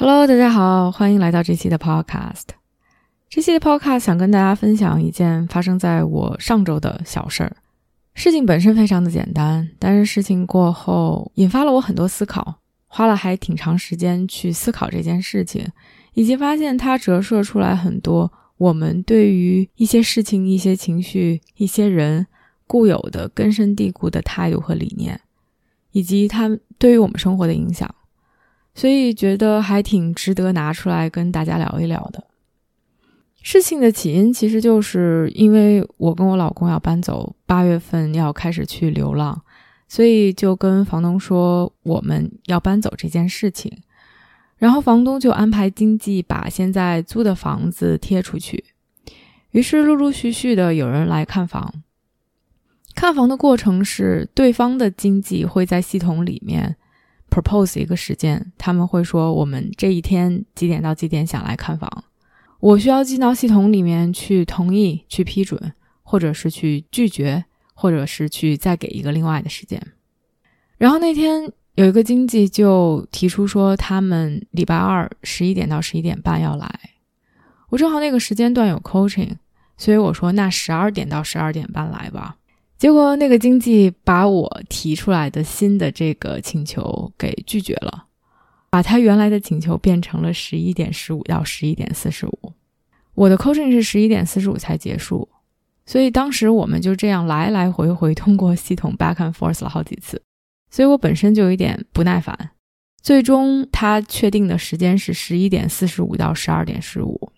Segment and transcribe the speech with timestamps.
[0.00, 2.44] Hello，大家好，欢迎来到这期的 Podcast。
[3.28, 7.56] 这期的 Podcast 想跟大家分享一件发生在我上周的小事儿。
[8.14, 15.66] 事情本身非常的简单，但是事情过后引发了我很多思考，花了还挺长时间去思考这件事情，
[16.14, 22.24] 以及发现它折射出来很多我们对于一些事情、一些情绪、一些人
[22.68, 25.20] 固有的根深蒂固的态度和理念，
[25.90, 27.92] 以及它对于我们生活的影响。
[28.78, 32.22] 所以觉得还挺值得拿出来跟大家聊一聊的。
[33.42, 39.42] 事情的起因其实就是因为我跟我老公要搬走，八月份要开始去流浪，
[39.88, 43.76] 所以就跟房东说我们要搬走这件事情。
[44.58, 48.64] 然后房东就安排经纪把现在租的房子贴出去，
[49.50, 51.82] 于是陆陆续续的有人来看房。
[52.94, 56.76] 看房的过程是对方的经纪会在系统里面。
[57.30, 62.04] Propose 一个时间，他们会说我们这一天几点到几点想来看房，
[62.60, 65.72] 我需要进到系统里面去同意、去批准，
[66.02, 67.44] 或者是去拒绝，
[67.74, 69.80] 或者是去再给一个另外的时间。
[70.78, 76.68] 然后那天有一个经纪就提出说，他们礼拜二十一点到十一点半要来，
[77.68, 79.36] 我正好那个时间段有 coaching，
[79.76, 82.37] 所以我说那十二点到十二点半来吧。
[82.78, 88.04] 结果那个经纪把我提出来的新的这个请求给拒绝了，
[88.70, 92.52] 把他原来的请求变成了十一点十五到十一点四十五。
[93.16, 95.28] 我的 coaching 是十一点四十五才结束，
[95.86, 100.22] 所以当时我们就这样来来回回通过系统 back and forth 了好几次，
[100.70, 102.50] 所以我本身就有一点不耐烦。
[103.02, 107.32] 最终他确定的时间是十一点四十五到十二点十五，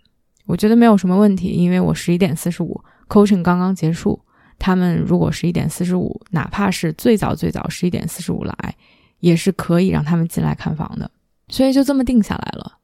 [0.45, 2.79] 我觉得没有什么问题，因为我十一点四十五
[3.09, 4.21] coaching 刚刚结束。
[4.61, 8.77] 他们如果十一点四十五，哪怕是最早最早十一点四十五来，
[9.21, 11.11] 也是可以让他们进来看房的，
[11.49, 12.77] 所以就这么定下来了。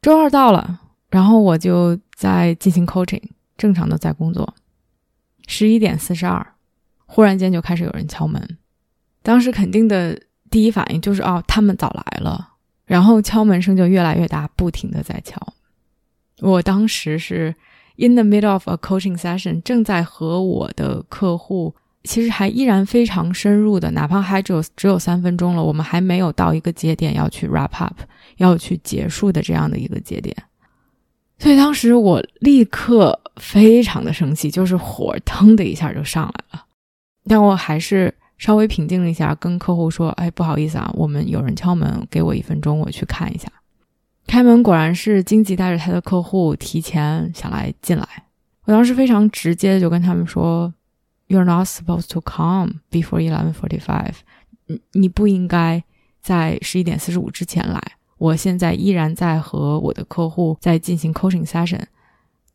[0.00, 0.80] 周二到了，
[1.10, 3.20] 然后我就在进行 coaching，
[3.56, 4.54] 正常的在工作。
[5.48, 6.54] 十一点四十二，
[7.06, 8.56] 忽然间就开始有人敲门，
[9.24, 10.16] 当时肯定的
[10.48, 12.52] 第一反应就是哦，他们早来了，
[12.86, 15.36] 然后敲门声就越来越大，不停的在敲。
[16.38, 17.52] 我当时是。
[18.00, 27.98] In the middle of a coaching session，正在和我的客户，其实还依然非常深入的，哪怕还只有只有三分钟了，我们还没有到一个节点要去 wrap up，
[28.36, 30.36] 要去结束的这样的一个节点。
[31.40, 36.64] 所以当时我立刻非常的生气，就是火腾的一下就上来了。
[37.26, 43.48] 但我还是稍微平静了一下，跟客户说：“哎，不好意思啊，我们有人敲门，给我一分钟，我去看一下。”
[44.28, 48.06] 开门果然是经纪带着他的客户提前想来进来。
[48.66, 50.72] 我当时非常直接就跟他们说
[51.28, 54.14] ：“You're not supposed to come before eleven forty-five。
[54.66, 55.82] 你你不应该
[56.20, 57.82] 在十一点四十五之前来。
[58.18, 61.82] 我现在依然在和我的客户在进行 coaching session。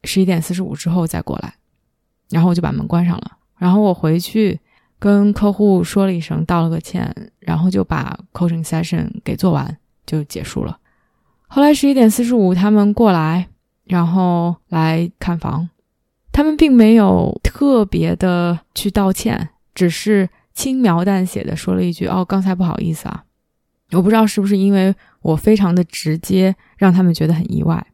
[0.03, 1.55] 十一点四十五之后再过来。”
[2.29, 3.31] 然后我就把门关上了。
[3.57, 4.59] 然后我回去
[4.99, 9.75] 跟客户说了一声，道了个歉，然后就把 coaching session 给做完，
[10.05, 10.77] 就结束了。
[11.55, 13.47] 后来十一点四十五，他们过来，
[13.83, 15.69] 然后来看房。
[16.31, 23.25] 他们并没有特别的去道歉，只是轻描淡写的说了一句：“哦，刚才不好意思啊。”
[23.93, 27.85] 我不知道是不是因为我非常的直接，让他们觉得很意外。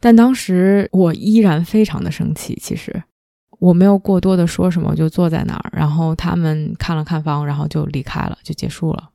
[0.00, 2.58] 但当时我依然非常的生气。
[2.58, 3.02] 其实
[3.58, 9.10] 我没有过多的说什么，我就坐在那儿，然后他们看了看房，然后就离开了，就结束了。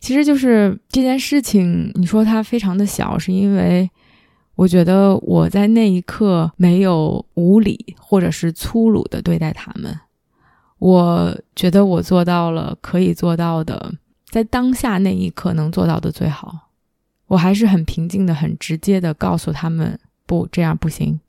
[0.00, 3.90] 其实就是这件事情，你说它非常的小，是因为
[4.54, 9.98] 我觉得我在那一刻没有无理或者是粗鲁的对待他们。
[10.78, 13.92] 我觉得我做到了可以做到的，
[14.30, 16.68] 在当下那一刻能做到的最好。
[17.26, 21.20] 我还是很平静的、很直接的告诉他们，不这样不行。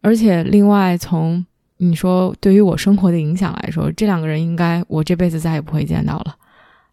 [0.00, 1.46] 而且另外，从
[1.76, 6.36] 你说对于我生活的影响来说，这两个人应该我这辈子再也不会见到了。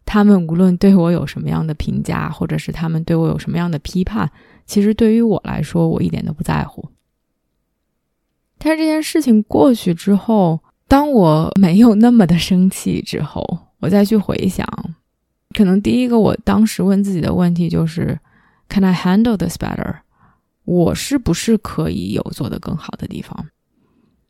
[0.06, 4.30] 他们无论对我有什么样的评价，或者是他们对我有什么样的批判，
[4.64, 6.88] 其实对于我来说，我一点都不在乎。
[8.56, 13.44] 但是这件事情过去之后，当我没有那么的生气之后，
[13.80, 14.66] 我再去回想，
[15.54, 18.18] 可能第一个我当时问自己的问题就是
[18.68, 19.96] ：Can I handle this better？
[20.64, 23.48] 我是不是可以有做得更好的地方？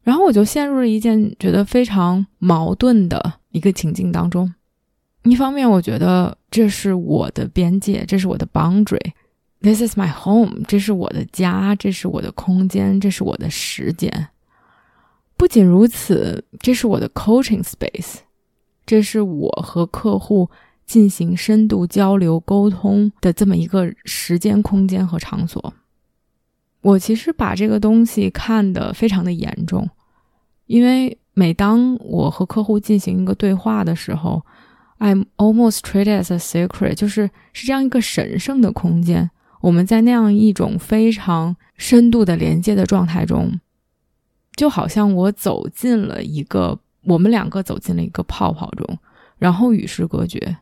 [0.02, 4.52] 然后我就陷入了一件觉得非常矛盾的一个情境当中。
[5.26, 14.28] 一方面，我觉得这是我的边界，这是我的 boundary，this is my home，这是我的家，这是我的空间，这是我的时间。
[15.37, 18.20] 不仅如此，这是我的 coaching space，
[18.87, 20.49] 这是我和客户
[20.87, 25.75] 进行深度交流沟通的这么一个时间、空间和场所。
[26.81, 29.90] 我其实把这个东西看得非常的严重，
[30.67, 34.40] 因为每当我和客户进行一个对话的时候
[34.98, 39.31] ，I'm almost treated as a secret，就是是这样一个神圣的空间。
[39.60, 43.58] 我们在那样一种非常深度的连接的状态中。
[44.54, 48.98] 就好像我走进了一个，我们两个走进了一个泡泡中，
[49.38, 50.56] 然后与世隔绝。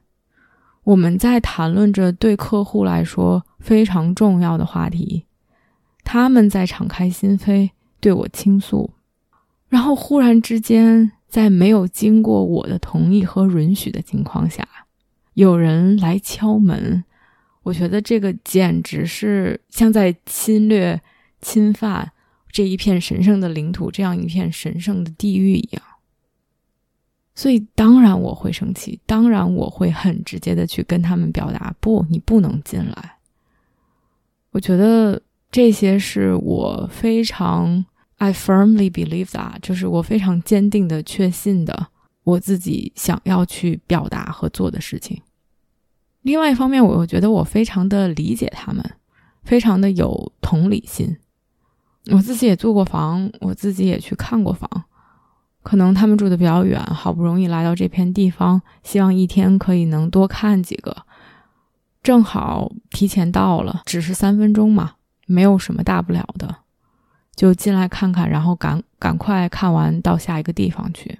[0.82, 5.26] 我们在谈论着对客户来说非常重要的话题，
[6.02, 7.70] 他们在敞开心扉
[8.00, 8.90] 对我倾诉，
[9.68, 14.64] 然后忽然之间，在没有经过我的同意和允许的情况下，
[15.32, 17.02] 有人来敲门。
[17.64, 21.02] 我觉得这个简直是像在侵略、
[21.40, 22.12] 侵犯。
[22.52, 25.82] 这一片神圣的领土，这样一片神圣的地域一样，
[27.34, 33.16] 所以当然我会生气，当然我会很直接的去跟他们表达：不，你不能进来。
[34.52, 35.20] 我觉得
[35.50, 37.84] 这些是我非常
[38.24, 41.88] I firmly believe that，就是我非常坚定的确信的，
[42.22, 45.20] 我自己想要去表达和做的事情。
[46.22, 48.82] 另外一方面，我觉得我非常的理解他们，
[49.42, 51.18] 非常的有同理心。
[52.12, 54.84] 我自己也租过房，我自己也去看过房。
[55.62, 61.04] 可能他们住的比较远，好不容易来到这片地方，希望一天可以能多看几个。
[62.02, 64.92] 正好提前到了，只是三分钟嘛，
[65.26, 66.63] 没有什么大不了的，
[67.34, 71.18] 就进来看看，然后赶赶快看完到下一个地方去。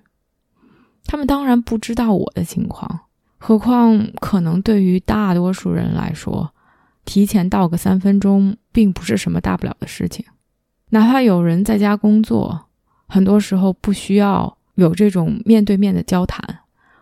[1.07, 3.01] 他们当然不知道我的情况，
[3.39, 6.53] 何况可能对于大多数人来说，
[7.05, 10.25] 提前到个三分钟并不是什么大不了的事情。
[10.91, 12.67] 哪怕有人在家工作，
[13.07, 16.61] 很多时候不需要有这种面对面的交谈，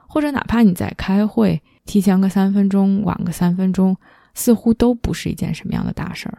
[0.09, 3.97] 或者哪怕你在开会，提前个三分钟，晚个三分钟，
[4.35, 6.38] 似乎都不是一件什么样的大事儿。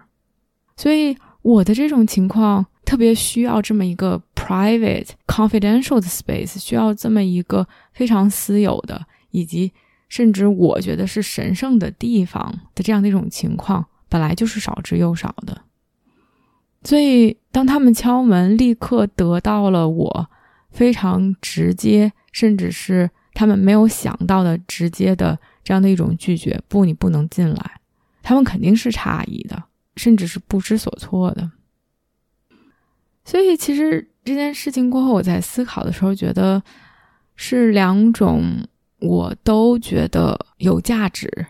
[0.75, 9.72] 所以我的这种情况特别需要这么一个 private confidential 的 space，需要这么一个非常私有的，以及
[10.10, 15.62] 甚至我觉得是神圣的地方的这样的一种情况，本来就是少之又少的。
[16.84, 20.30] 所以，当他们敲门，立刻得到了我
[20.69, 26.62] 非常直接，甚至是他们没有想到的直接的这样的一种拒绝。
[26.68, 27.72] 不，你不能进来。
[28.22, 29.63] 他们肯定是诧异的，
[29.95, 31.51] 甚至是不知所措的。
[33.25, 36.62] 所以，其实这件事情过后，我在思考的时候，觉得
[37.36, 38.68] 是两种，
[39.00, 41.48] 我都觉得有价值，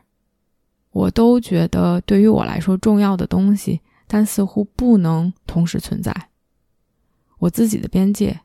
[0.92, 3.82] 我都觉得对于我来说重要的东西。
[4.06, 6.30] 但似乎不能同时存在。
[7.40, 8.42] 我自己的边界，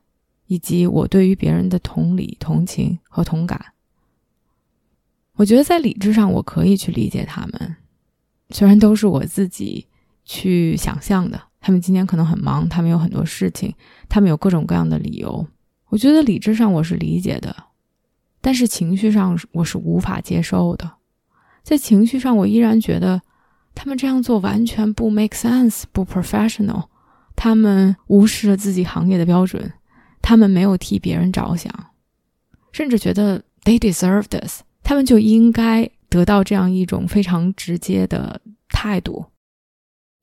[0.47, 3.73] 以及我对于别人的同理、同情和同感。
[5.33, 7.75] 我觉得在理智上，我可以去理解他们，
[8.49, 9.85] 虽然都是我自己
[10.29, 11.41] 去想象的。
[11.59, 13.73] 他们今天可能很忙，他们有很多事情，
[14.07, 15.47] 他们有各种各样的理由。
[15.87, 17.55] 我觉得理智上我是理解的，
[18.39, 20.91] 但是情绪上我是无法接受的。
[21.63, 23.19] 在情绪上，我依然觉得。
[23.75, 26.85] 他们这样做完全不 make sense，不 professional。
[27.35, 29.71] 他们无视了自己行业的标准，
[30.21, 31.71] 他们没有替别人着想，
[32.73, 39.23] 甚至觉得 they deserve this，他们就应该得到这样一种非常直接的态度。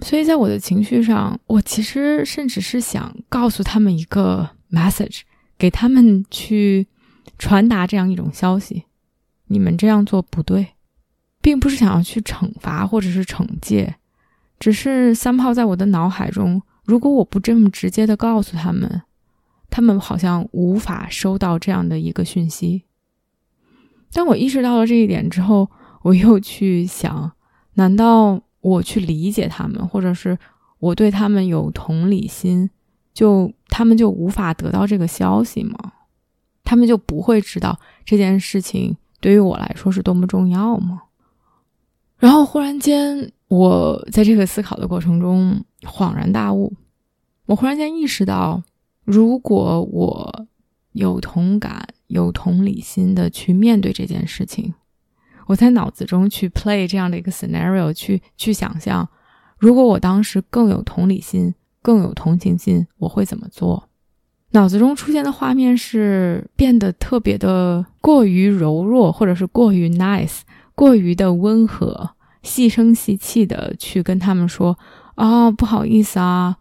[0.04, 5.22] 所以在我的情绪上，我其实甚至是想告诉他们一个 message，
[5.56, 6.86] 给他们去
[7.38, 8.84] 传达这样一种消息：
[9.46, 10.68] 你们这样做不对。
[11.42, 13.94] 并不是想要去惩罚或者是惩戒，
[14.58, 19.02] 只是三炮在我的脑海中，如果我不这么直接的告诉他们，
[19.70, 22.82] 他们好像无法收到这样的一个讯息。
[24.12, 25.70] 当我意识到了这一点之后，
[26.02, 27.30] 我又去想：
[27.74, 30.37] 难道我去理解他们，或者是
[30.80, 32.68] 我对他们有同理心，
[33.14, 35.92] 就他们就无法得到这个消息吗？
[36.64, 41.02] 他们就不会知道这件事情对于我来说是多么重要吗？
[42.18, 46.73] 然后忽然间，我在这个思考的过程中恍然大悟。
[47.44, 48.61] 我忽然间意识到，
[49.04, 50.46] 如果我
[50.90, 54.75] 有同感、有同理心的去面对这件事情，
[55.46, 59.08] 我在脑子中去 play 这样的一个 scenario，去去想象，
[59.58, 63.88] 如果我当时更有同理心、更有同情心，我会怎么做？
[64.50, 70.40] 脑子中出现的画面是变得特别的过于柔弱，或者是过于 nice，
[70.74, 72.10] 过于的温和，
[72.42, 74.78] 细声细气的去跟他们说
[75.16, 76.56] ：“啊，不好意思啊，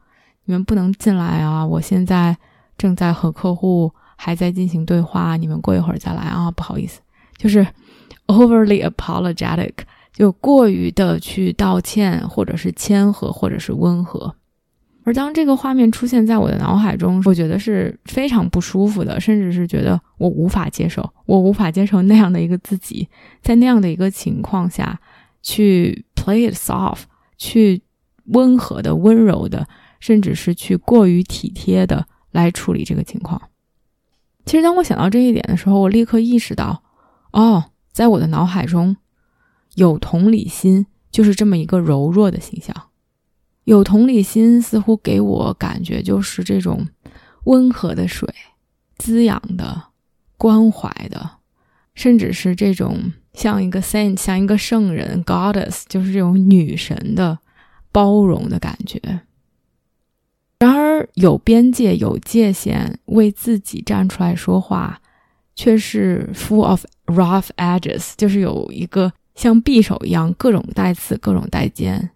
[0.45, 2.35] 你们不能进来啊，我现在
[2.77, 6.99] 正在和客户还在进行对话，你们过一会儿再来啊，不好意思。”
[7.37, 7.65] 就是
[8.27, 9.73] overly apologetic，
[10.13, 14.35] 就过于的去道歉，或者是谦和，或者是温和。
[15.03, 23.07] 而当这个画面出现在我的脑海中，我觉得是非常不舒服的，甚至是觉得我无法接受，我无法接受那样的一个自己，
[23.43, 24.99] 在那样的一个情况下
[25.43, 27.03] 去 play it soft，
[27.37, 27.83] 去
[28.29, 29.67] 温和的、温柔的，
[29.99, 33.39] 甚至是去过于体贴的来处理这个情况。
[34.43, 36.81] 其实，当我想到这一点的时候，我立刻意识到，
[37.31, 37.65] 哦，
[37.95, 38.97] 在我的脑海中，
[39.75, 42.75] 有同理心就是这么一个柔弱的形象。
[43.63, 46.89] 有同理心，似乎给我感觉就是这种
[47.45, 48.27] 温和的水，
[48.97, 49.81] 滋养的、
[50.35, 51.37] 关怀的，
[51.93, 57.39] 甚至是这种像一个 saint，像一个圣人 goddess，就是这种女神的
[57.93, 59.21] 包容的感觉。
[60.59, 64.99] 然而，有边界、有界限，为自己站出来说话，
[65.55, 72.11] 却是 full of rough edges，就是有一个像匕首一样，各种带刺，各种带尖。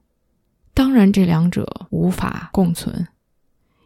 [0.73, 3.07] 当然，这两者无法共存，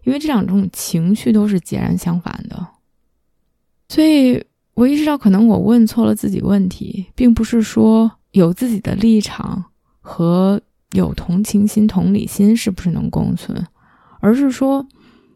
[0.04, 2.68] 因为这两种情绪都是截然相反的。
[3.90, 4.44] 所以
[4.74, 9.64] 我意识到，可能我问错了自己问题，并不是说有自己的立场
[10.02, 13.66] 和有同情心、同理心是不是能共存，
[14.20, 14.86] 而是说，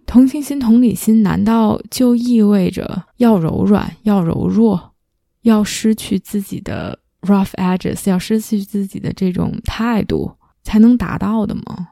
[0.08, 4.96] 同情心、同理心难道就意味着要柔软、要柔弱、
[5.44, 10.32] 要失去自己的 rough edges、要失去自己的这种态度？
[10.64, 11.88] 才能达到的吗？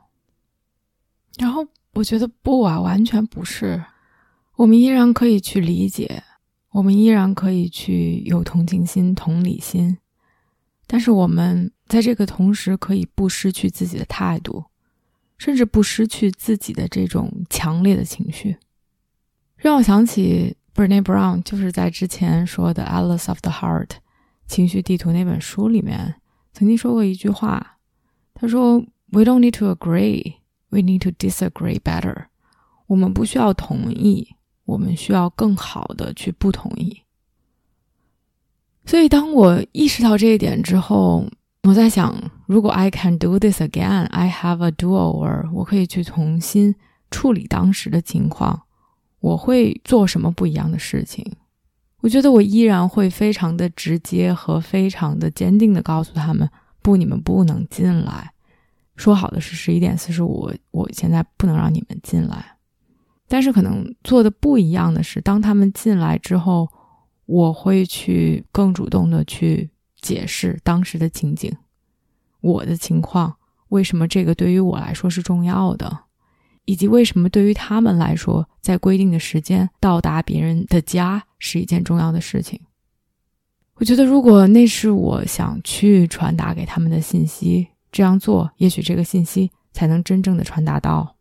[1.38, 3.82] 然后我觉得不啊，完全不是。
[4.58, 6.24] 我们依然可以去理解，
[6.72, 9.98] 我们依然可以去有同情心、同理心，
[10.88, 14.66] 但是我们在这个同时可以不失去自己的态度，
[15.38, 18.58] 甚至不失去自己的这种强烈的情绪。
[19.56, 23.88] 让我想起 Brené Brown，就是在之前说的《Alice of the Heart》
[24.48, 26.16] 情绪地图那本书里面
[26.54, 27.78] 曾经说过一句话。
[28.34, 28.80] 他说
[29.12, 30.36] ：“We don't need to agree,
[30.70, 32.26] we need to disagree better。
[32.88, 37.02] 我们不需要同意，我们需要更好的去不同意。”
[38.86, 41.28] 所以，当我意识到这一点之后，
[41.68, 42.14] 我在想，
[42.46, 46.76] 如果 I can do this again, I have a do-over，我可以去重新
[47.10, 48.62] 处理当时的情况，
[49.20, 51.26] 我会做什么不一样的事情？
[52.02, 56.48] 我觉得我依然会非常的直接和非常的坚定的告诉他们。
[56.84, 58.32] 不，你们不能进来。
[58.96, 62.46] 说好的是十一点四十五，我现在不能让你们进来。
[63.28, 66.70] 但是可能做的不一样的是，当他们进来之后，
[67.26, 69.72] 我会去更主动的去
[70.06, 71.52] 解释当时的情景，
[72.42, 73.36] 我的情况，
[73.70, 76.02] 为什么这个对于我来说是重要的，
[76.66, 82.62] 以及为什么对于他们来说，在规定的时间到达别人的家是一件重要的事情。
[83.78, 91.16] 我觉得，如果那是我想去传达给他们的信息，这样做，也许这个信息才能真正的传达到。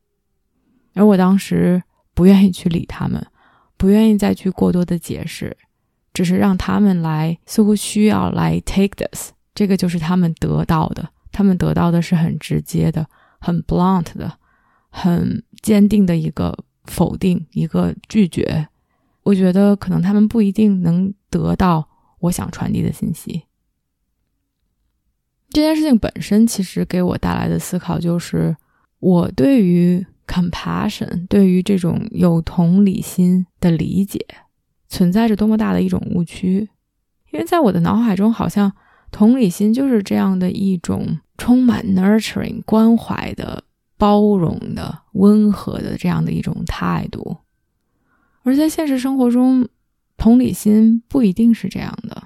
[0.92, 3.26] 而我当时不愿意去理他们，
[3.78, 5.56] 不愿意再去过多的解释，
[6.14, 11.06] 只是让他们来，似乎需要来 take this，这个就是他们得到的。
[11.30, 13.06] 他们得到的是很直接的、
[13.38, 14.38] 很 blunt 的、
[14.88, 18.68] 很坚定的一个否定、一个拒绝。
[19.25, 21.90] 我觉得可能他们不一定能得到。
[22.21, 23.42] 我想传递的信息，
[25.50, 28.56] 这件事情本身其实给我带来的思考就是，
[28.99, 34.25] 我对于 compassion，对于这种有同理心的理解，
[34.94, 36.68] 存在着多么大的一种误区。
[37.32, 38.72] 因为在我的脑海中，好像
[39.10, 43.64] 同理心就是这样的一种充满 nurturing 关怀的、
[43.98, 47.38] 包容的、温和的这样的一种态度，
[48.44, 49.68] 而在现实生活中。
[50.16, 52.22] 同理心不一定是这样的，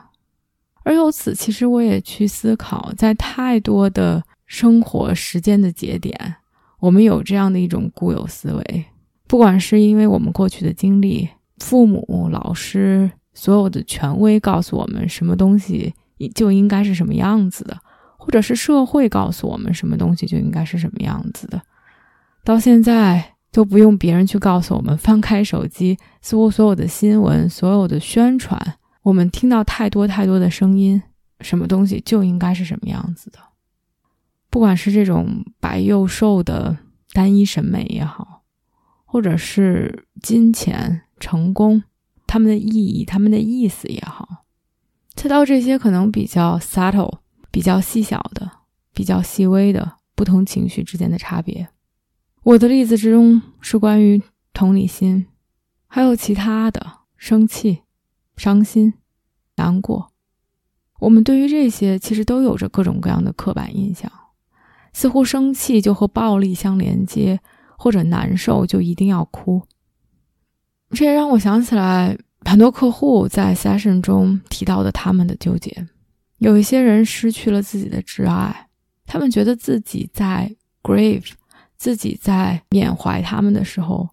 [0.84, 6.37] 而由此，其实我也去思考，在太多的生活时间的节点，
[6.80, 8.84] 我们有这样的一种固有思维，
[9.26, 11.26] 不管是因为我们过去的经历、
[11.60, 15.94] 父母、老师、所有的权威告诉我们什么东西
[16.34, 17.76] 就应该是什么样子的，
[18.16, 21.62] 或者是社会告诉我们什么东西就应该是什么样子的，
[22.44, 23.34] 到现在。
[23.50, 28.60] 都不用别人去告诉我们，翻开手机，似乎所有的新闻、所有的宣传，
[29.02, 31.02] 我们听到太多太多的声音，
[31.40, 33.38] 什么东西就应该是什么样子的。
[34.50, 36.76] 不管是这种白幼瘦的
[37.14, 38.42] 单一审美也好，
[39.06, 41.82] 或者是金钱、成功，
[42.26, 44.44] 他们的意义、他们的意思也好，
[45.14, 47.18] 再到这些可能比较 subtle、
[47.50, 48.50] 比较细小的、
[48.92, 51.68] 比较细微的不同情绪之间的差别。
[52.44, 54.22] 我的例子之中是关于
[54.52, 55.26] 同理心，
[55.87, 57.82] 还有其他的生气、
[58.37, 58.94] 伤心、
[59.56, 60.12] 难过。
[61.00, 64.10] 我们对于这些其实都有着各种各样的刻板印象。
[64.94, 67.38] 似乎生气就和暴力相连接，
[67.76, 69.62] 或者难受就一定要哭。
[70.90, 75.87] 这也让我想起来很多客户在 session 中提到的他们的纠结。
[76.38, 78.68] 有一些人失去了自己的挚爱，
[79.07, 81.33] 他们觉得自己在 grieve，
[81.76, 84.09] 自己在缅怀他们的时候，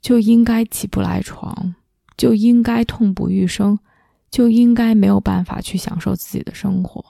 [0.00, 1.74] 就应该起不来床，
[2.16, 3.78] 就应该痛不欲生，
[4.30, 7.04] 就应该没有办法去享受自己的生活。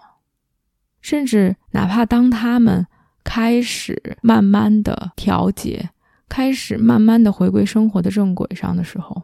[1.02, 2.86] 甚至哪怕当他们
[3.22, 5.90] 开始慢慢的调节，
[6.28, 9.22] 开始慢慢的回归生活的正轨上的时候，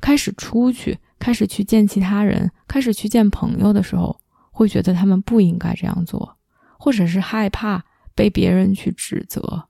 [0.00, 4.20] 开始出去，开始去见其他人，开始去见朋友的时候，
[4.50, 6.36] 会觉得他们不应该这样做，
[6.78, 7.84] 或者是害怕
[8.14, 9.68] 被别人去指责。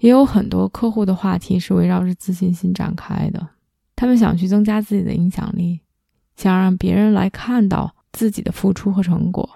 [0.00, 3.48] 也有很多客户的话题是围绕着自信心展开的，
[3.96, 5.80] 他们想去增加自己的影响力，
[6.36, 9.48] 想让别人来看到自己的付出和成果。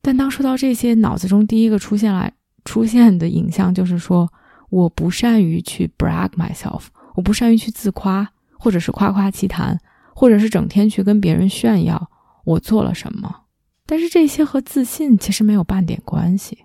[0.00, 2.32] 但当说到这些，脑子中第一个出现来
[2.64, 4.32] 出现的影像就是说，
[4.70, 6.84] 我不善于去 brag myself，
[7.14, 9.80] 我不善于去自夸，或者是夸夸其谈，
[10.14, 12.10] 或者是整天去跟别人炫耀
[12.44, 13.42] 我做了什么。
[13.86, 16.58] 但是这些和自信其实没有半点关系。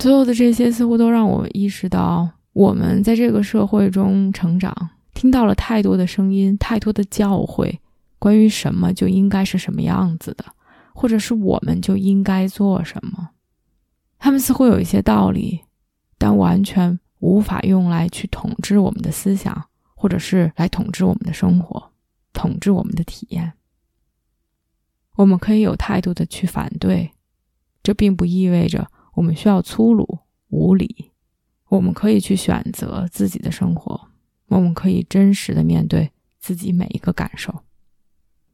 [0.00, 4.74] 所有的这些似乎都让我意识到，我们在这个社会中成长，
[5.12, 7.78] 听到了太多的声音，太多的教诲，
[8.18, 10.44] 关于什么就应该是什么样子的。
[10.94, 13.30] 或者是我们就应该做什么？
[14.18, 15.62] 他们似乎有一些道理，
[16.22, 21.90] 但完全无法用来去统治我们的思想，或者是来统治我们的生活，
[22.32, 23.54] 统治我们的体验。
[25.16, 27.10] 我们可以有态度的去反对，
[27.82, 31.10] 这并不意味着我们需要粗鲁无礼。
[31.70, 34.08] 我们可以去选择自己的生活，
[34.46, 37.64] 我们可以真实的面对自己每一个感受。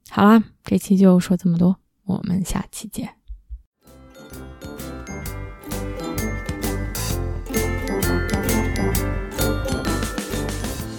[0.09, 1.77] 好啦，这期就说这么多。
[2.05, 3.18] 我们下期见。